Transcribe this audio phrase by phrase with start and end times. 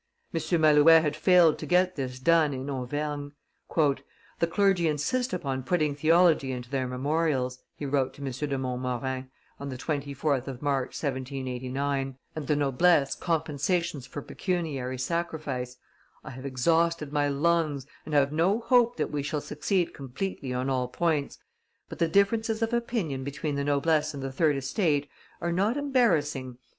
[0.33, 0.39] M.
[0.61, 3.33] Malouet had failed to get this done in Auvergne.
[3.69, 8.31] "The clergy insist upon putting theology into their memorials," he wrote to M.
[8.31, 9.29] de Montmorin,
[9.59, 15.77] on the 24th of March, 1789, "and the noblesse compensations for pecuniary sacrifice.
[16.23, 20.67] I have exhausted my lungs and have no hope that we shall succeed completely on
[20.67, 21.37] all points,
[21.89, 25.07] but the differences of opinion between the noblesse and the third estate
[25.39, 26.57] are not embarrassing.